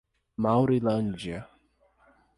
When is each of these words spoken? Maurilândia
Maurilândia 0.37 1.45